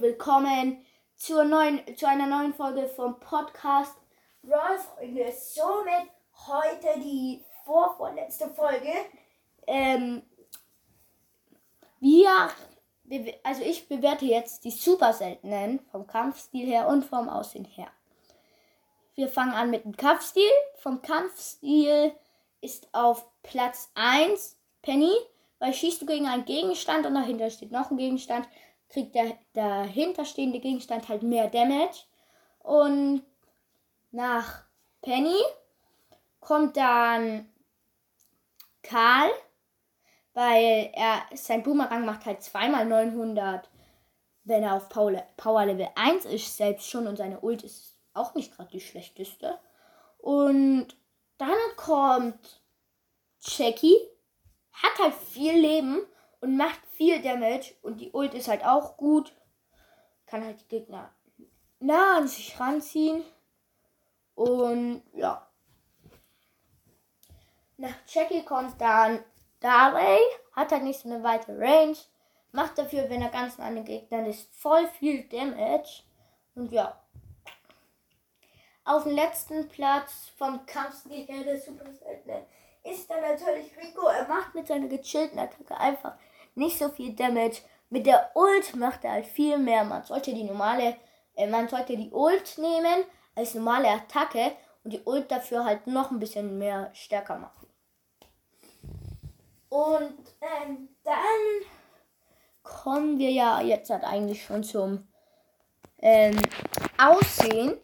willkommen 0.00 0.84
zur 1.16 1.44
neuen, 1.44 1.80
zu 1.96 2.08
einer 2.08 2.26
neuen 2.26 2.54
Folge 2.54 2.88
vom 2.88 3.18
Podcast 3.20 3.94
Brawl 4.42 4.78
Freunde. 4.78 5.32
Somit 5.32 6.10
heute 6.46 7.00
die 7.00 7.44
vorvorletzte 7.64 8.48
Folge. 8.50 8.92
Ähm, 9.66 10.22
wir, 12.00 12.50
also 13.42 13.62
ich 13.62 13.88
bewerte 13.88 14.24
jetzt 14.24 14.64
die 14.64 14.70
super 14.70 15.12
seltenen 15.12 15.80
vom 15.90 16.06
Kampfstil 16.06 16.66
her 16.66 16.88
und 16.88 17.04
vom 17.04 17.28
Aussehen 17.28 17.64
her. 17.64 17.88
Wir 19.14 19.28
fangen 19.28 19.52
an 19.52 19.70
mit 19.70 19.84
dem 19.84 19.96
Kampfstil. 19.96 20.50
Vom 20.76 21.02
Kampfstil 21.02 22.12
ist 22.60 22.88
auf 22.92 23.26
Platz 23.42 23.90
1 23.94 24.56
Penny, 24.82 25.12
weil 25.58 25.72
schießt 25.72 26.02
du 26.02 26.06
gegen 26.06 26.26
einen 26.26 26.44
Gegenstand 26.44 27.06
und 27.06 27.14
dahinter 27.14 27.50
steht 27.50 27.70
noch 27.70 27.90
ein 27.90 27.96
Gegenstand, 27.96 28.48
kriegt 28.88 29.14
der 29.14 29.36
dahinterstehende 29.52 30.60
Gegenstand 30.60 31.08
halt 31.08 31.22
mehr 31.22 31.48
Damage. 31.48 32.04
Und 32.60 33.22
nach 34.10 34.64
Penny 35.02 35.40
kommt 36.40 36.76
dann 36.76 37.52
Karl, 38.82 39.30
weil 40.34 40.90
er 40.94 41.22
sein 41.34 41.62
Boomerang 41.62 42.04
macht 42.04 42.26
halt 42.26 42.42
zweimal 42.42 42.86
900, 42.86 43.68
wenn 44.44 44.62
er 44.62 44.74
auf 44.74 44.88
Power 44.88 45.66
Level 45.66 45.88
1 45.94 46.26
ist, 46.26 46.56
selbst 46.56 46.88
schon 46.88 47.06
und 47.06 47.16
seine 47.16 47.40
Ult 47.40 47.62
ist 47.62 47.96
auch 48.12 48.34
nicht 48.34 48.54
gerade 48.54 48.70
die 48.70 48.80
schlechteste. 48.80 49.58
Und 50.18 50.88
dann 51.38 51.56
kommt 51.76 52.62
Jackie, 53.40 53.96
hat 54.72 54.98
halt 54.98 55.14
viel 55.14 55.52
Leben 55.52 56.00
und 56.44 56.58
macht 56.58 56.80
viel 56.92 57.22
Damage 57.22 57.72
und 57.80 58.02
die 58.02 58.12
Ult 58.12 58.34
ist 58.34 58.48
halt 58.48 58.66
auch 58.66 58.98
gut. 58.98 59.34
Kann 60.26 60.44
halt 60.44 60.60
die 60.60 60.68
Gegner 60.68 61.10
nah 61.80 62.18
an 62.18 62.28
sich 62.28 62.60
ranziehen. 62.60 63.24
Und 64.34 65.02
ja. 65.14 65.48
Nach 67.78 67.94
Jackie 68.06 68.44
kommt 68.44 68.78
dann 68.78 69.24
Darley, 69.60 70.18
hat 70.52 70.70
halt 70.70 70.82
nicht 70.82 71.00
so 71.00 71.10
eine 71.10 71.22
weite 71.22 71.58
Range, 71.58 71.96
macht 72.52 72.76
dafür, 72.76 73.08
wenn 73.08 73.22
er 73.22 73.30
ganz 73.30 73.56
nah 73.56 73.66
an 73.66 73.76
den 73.76 73.86
Gegnern 73.86 74.26
ist, 74.26 74.54
voll 74.54 74.86
viel 74.98 75.24
Damage. 75.24 76.02
Und 76.54 76.72
ja. 76.72 77.00
Auf 78.84 79.04
dem 79.04 79.14
letzten 79.14 79.66
Platz 79.70 80.30
vom 80.36 80.66
Kampfstil 80.66 81.26
der 81.26 81.58
Super 81.58 81.90
Saiyan 81.90 82.44
ist 82.82 83.08
dann 83.08 83.22
natürlich 83.22 83.74
Rico. 83.78 84.06
Er 84.08 84.28
macht 84.28 84.54
mit 84.54 84.66
seiner 84.66 84.88
gechillten 84.88 85.38
Attacke 85.38 85.74
einfach 85.78 86.18
nicht 86.54 86.78
so 86.78 86.88
viel 86.88 87.14
Damage. 87.14 87.62
Mit 87.90 88.06
der 88.06 88.30
Ult 88.34 88.74
macht 88.76 89.04
er 89.04 89.12
halt 89.12 89.26
viel 89.26 89.58
mehr. 89.58 89.84
Man 89.84 90.04
sollte 90.04 90.34
die 90.34 90.44
normale, 90.44 90.96
äh, 91.36 91.46
man 91.46 91.68
sollte 91.68 91.96
die 91.96 92.10
Ult 92.10 92.58
nehmen 92.58 93.04
als 93.34 93.54
normale 93.54 93.88
Attacke 93.88 94.52
und 94.82 94.92
die 94.92 95.02
Ult 95.04 95.30
dafür 95.30 95.64
halt 95.64 95.86
noch 95.86 96.10
ein 96.10 96.18
bisschen 96.18 96.58
mehr 96.58 96.90
stärker 96.94 97.38
machen. 97.38 97.66
Und 99.68 100.18
ähm, 100.40 100.88
dann 101.02 101.14
kommen 102.62 103.18
wir 103.18 103.30
ja 103.30 103.60
jetzt 103.60 103.90
halt 103.90 104.04
eigentlich 104.04 104.44
schon 104.44 104.62
zum 104.62 105.08
ähm, 105.98 106.40
Aussehen. 106.98 107.78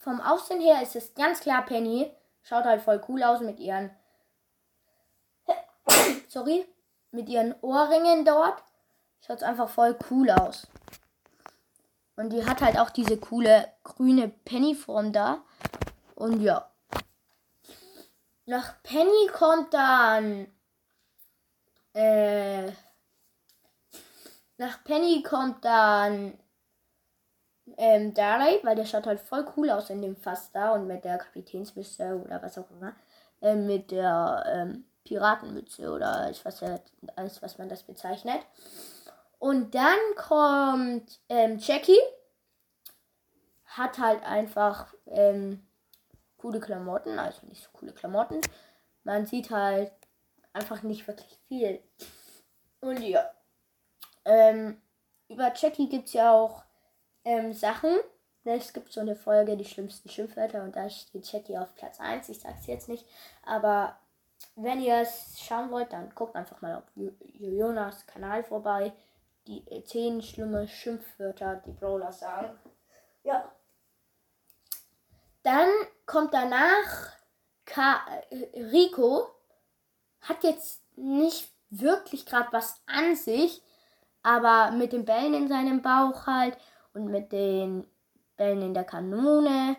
Vom 0.00 0.20
Aussehen 0.20 0.60
her 0.60 0.82
ist 0.82 0.96
es 0.96 1.14
ganz 1.14 1.40
klar 1.40 1.64
Penny. 1.66 2.10
Schaut 2.42 2.64
halt 2.64 2.80
voll 2.80 3.02
cool 3.08 3.22
aus 3.22 3.40
mit 3.40 3.58
ihren 3.58 3.90
sorry, 6.28 6.66
mit 7.16 7.28
ihren 7.28 7.54
Ohrringen 7.62 8.24
dort. 8.24 8.62
Schaut 9.26 9.42
einfach 9.42 9.68
voll 9.68 9.98
cool 10.10 10.30
aus. 10.30 10.68
Und 12.14 12.32
die 12.32 12.46
hat 12.46 12.60
halt 12.60 12.78
auch 12.78 12.90
diese 12.90 13.18
coole 13.18 13.68
grüne 13.82 14.28
Penny-Form 14.28 15.12
da. 15.12 15.42
Und 16.14 16.40
ja. 16.40 16.70
Nach 18.46 18.80
Penny 18.82 19.26
kommt 19.32 19.74
dann. 19.74 20.46
Äh, 21.92 22.70
nach 24.56 24.84
Penny 24.84 25.22
kommt 25.22 25.64
dann. 25.64 26.38
Ähm, 27.78 28.14
Darley, 28.14 28.60
weil 28.62 28.76
der 28.76 28.86
schaut 28.86 29.06
halt 29.06 29.20
voll 29.20 29.44
cool 29.56 29.70
aus 29.70 29.90
in 29.90 30.00
dem 30.00 30.16
Fass 30.16 30.52
da 30.52 30.72
und 30.72 30.86
mit 30.86 31.04
der 31.04 31.18
Kapitänsmütze 31.18 32.22
oder 32.24 32.40
was 32.40 32.56
auch 32.56 32.70
immer. 32.70 32.94
Äh, 33.42 33.56
mit 33.56 33.90
der 33.90 34.44
ähm, 34.46 34.84
Piratenmütze 35.06 35.90
oder 35.90 36.28
ich 36.30 36.44
weiß 36.44 36.64
alles, 37.14 37.42
was 37.42 37.58
man 37.58 37.68
das 37.68 37.84
bezeichnet. 37.84 38.40
Und 39.38 39.74
dann 39.74 39.98
kommt 40.16 41.20
ähm, 41.28 41.58
Jackie. 41.58 41.98
Hat 43.64 43.98
halt 43.98 44.22
einfach 44.24 44.94
ähm, 45.06 45.66
coole 46.38 46.60
Klamotten, 46.60 47.18
also 47.18 47.46
nicht 47.46 47.62
so 47.62 47.68
coole 47.72 47.92
Klamotten. 47.92 48.40
Man 49.04 49.26
sieht 49.26 49.50
halt 49.50 49.92
einfach 50.52 50.82
nicht 50.82 51.06
wirklich 51.06 51.38
viel. 51.48 51.82
Und 52.80 53.00
ja. 53.02 53.30
Ähm, 54.24 54.80
über 55.28 55.52
Jackie 55.54 55.88
gibt 55.88 56.08
es 56.08 56.14
ja 56.14 56.32
auch 56.32 56.64
ähm, 57.24 57.52
Sachen. 57.52 57.90
Es 58.44 58.72
gibt 58.72 58.92
so 58.92 59.00
eine 59.00 59.16
Folge, 59.16 59.56
die 59.56 59.64
schlimmsten 59.64 60.08
Schimpfwörter, 60.08 60.62
und 60.62 60.76
da 60.76 60.88
steht 60.88 61.30
Jackie 61.30 61.58
auf 61.58 61.74
Platz 61.74 61.98
1. 61.98 62.28
Ich 62.28 62.40
sag's 62.40 62.66
jetzt 62.66 62.88
nicht, 62.88 63.04
aber 63.44 63.98
wenn 64.56 64.80
ihr 64.80 64.96
es 64.96 65.38
schauen 65.38 65.70
wollt, 65.70 65.92
dann 65.92 66.14
guckt 66.14 66.34
einfach 66.34 66.60
mal 66.62 66.76
auf 66.76 66.84
Jonas 66.94 68.06
Kanal 68.06 68.42
vorbei. 68.42 68.92
Die 69.46 69.64
10 69.84 70.22
schlimme 70.22 70.66
Schimpfwörter, 70.66 71.62
die 71.66 71.72
Brawler 71.72 72.12
sagen. 72.12 72.58
Ja. 73.22 73.52
Dann 75.42 75.68
kommt 76.06 76.34
danach 76.34 77.12
Ka 77.64 78.00
äh, 78.30 78.60
Rico. 78.60 79.28
Hat 80.22 80.42
jetzt 80.42 80.82
nicht 80.96 81.52
wirklich 81.70 82.26
gerade 82.26 82.48
was 82.52 82.80
an 82.86 83.14
sich, 83.14 83.62
aber 84.22 84.72
mit 84.72 84.92
den 84.92 85.04
Bällen 85.04 85.34
in 85.34 85.48
seinem 85.48 85.82
Bauch 85.82 86.26
halt 86.26 86.56
und 86.94 87.06
mit 87.06 87.30
den 87.30 87.86
Bällen 88.36 88.62
in 88.62 88.74
der 88.74 88.84
Kanone 88.84 89.76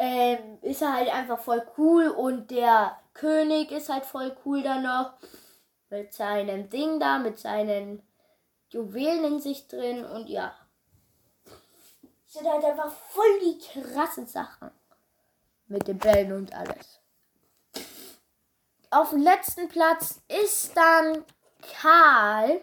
ähm, 0.00 0.58
ist 0.62 0.80
er 0.80 0.94
halt 0.94 1.12
einfach 1.12 1.38
voll 1.38 1.62
cool 1.76 2.08
und 2.08 2.50
der 2.50 2.98
König 3.12 3.70
ist 3.70 3.90
halt 3.90 4.06
voll 4.06 4.34
cool 4.46 4.62
da 4.62 4.78
noch. 4.80 5.12
Mit 5.90 6.14
seinem 6.14 6.70
Ding 6.70 6.98
da, 6.98 7.18
mit 7.18 7.38
seinen 7.38 8.02
Juwelen 8.70 9.24
in 9.24 9.40
sich 9.40 9.68
drin 9.68 10.06
und 10.06 10.30
ja. 10.30 10.54
Sind 12.24 12.48
halt 12.48 12.64
einfach 12.64 12.90
voll 12.90 13.40
die 13.40 13.58
krassen 13.58 14.26
Sachen. 14.26 14.70
Mit 15.66 15.86
den 15.86 15.98
Bällen 15.98 16.32
und 16.32 16.54
alles. 16.54 17.00
Auf 18.88 19.10
dem 19.10 19.20
letzten 19.20 19.68
Platz 19.68 20.22
ist 20.28 20.74
dann 20.78 21.26
Karl. 21.60 22.62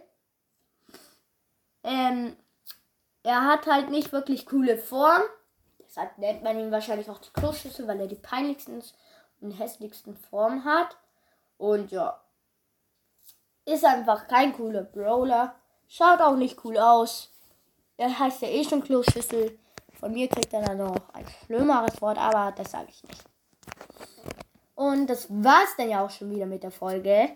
Ähm, 1.84 2.36
er 3.22 3.46
hat 3.46 3.68
halt 3.68 3.92
nicht 3.92 4.12
wirklich 4.12 4.48
coole 4.48 4.80
Form. 4.80 5.22
Deshalb 5.88 6.18
nennt 6.18 6.44
man 6.44 6.60
ihn 6.60 6.72
wahrscheinlich 6.72 7.10
auch 7.10 7.20
die 7.20 7.32
Kloschüssel, 7.32 7.88
weil 7.88 8.02
er 8.02 8.08
die 8.08 8.16
peinlichsten 8.16 8.84
und 9.42 9.52
hässlichsten 9.52 10.16
Form 10.16 10.66
hat. 10.66 10.98
Und 11.58 11.92
ja. 11.92 12.22
Ist 13.66 13.86
einfach 13.86 14.28
kein 14.28 14.54
cooler 14.54 14.84
Brawler. 14.84 15.56
Schaut 15.88 16.22
auch 16.22 16.36
nicht 16.36 16.64
cool 16.64 16.78
aus. 16.78 17.32
Er 17.98 18.18
heißt 18.18 18.42
ja 18.42 18.50
eh 18.50 18.64
schon 18.64 18.84
Kloschüssel. 18.84 19.58
Von 20.00 20.14
mir 20.14 20.28
kriegt 20.28 20.54
er 20.54 20.62
dann 20.62 20.78
noch 20.78 21.10
ein 21.14 21.26
schlimmeres 21.46 22.02
Wort, 22.02 22.18
aber 22.18 22.52
das 22.52 22.72
sage 22.72 22.88
ich 22.90 23.04
nicht. 23.04 23.24
Und 24.76 25.08
das 25.08 25.28
war's 25.30 25.76
dann 25.78 25.90
ja 25.90 26.06
auch 26.06 26.10
schon 26.10 26.30
wieder 26.30 26.46
mit 26.46 26.64
der 26.64 26.72
Folge. 26.72 27.36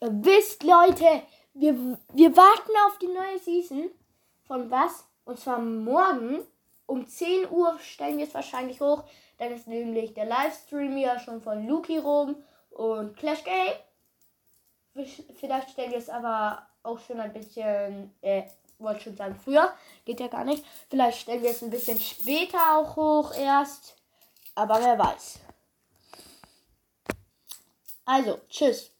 Ihr 0.00 0.24
wisst, 0.24 0.62
Leute, 0.62 1.22
wir, 1.54 1.98
wir 2.12 2.36
warten 2.36 2.72
auf 2.86 2.98
die 2.98 3.06
neue 3.06 3.38
Season. 3.38 3.90
Von 4.46 4.70
was? 4.70 5.06
Und 5.24 5.40
zwar 5.40 5.58
morgen 5.58 6.46
um 6.88 7.06
10 7.06 7.50
Uhr 7.50 7.78
stellen 7.80 8.18
wir 8.18 8.26
es 8.26 8.34
wahrscheinlich 8.34 8.80
hoch. 8.80 9.04
Dann 9.36 9.52
ist 9.52 9.68
nämlich 9.68 10.14
der 10.14 10.24
Livestream 10.24 10.96
ja 10.96 11.20
schon 11.20 11.40
von 11.40 11.66
Luki 11.66 11.98
rum 11.98 12.42
und 12.70 13.16
Clash 13.16 13.44
Game. 13.44 15.06
Vielleicht 15.38 15.70
stellen 15.70 15.92
wir 15.92 15.98
es 15.98 16.08
aber 16.08 16.66
auch 16.82 16.98
schon 16.98 17.20
ein 17.20 17.32
bisschen, 17.32 18.12
äh, 18.22 18.44
wollte 18.78 19.02
schon 19.02 19.16
sagen 19.16 19.36
früher, 19.36 19.72
geht 20.04 20.18
ja 20.18 20.28
gar 20.28 20.44
nicht. 20.44 20.64
Vielleicht 20.88 21.20
stellen 21.20 21.42
wir 21.42 21.50
es 21.50 21.62
ein 21.62 21.70
bisschen 21.70 22.00
später 22.00 22.78
auch 22.78 22.96
hoch 22.96 23.34
erst. 23.34 23.96
Aber 24.54 24.80
wer 24.82 24.98
weiß. 24.98 25.40
Also, 28.06 28.40
tschüss. 28.48 28.90